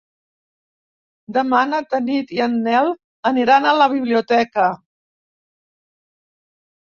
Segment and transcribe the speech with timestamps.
[1.35, 2.89] Demà na Tanit i en Nel
[3.33, 4.67] aniran a la biblioteca.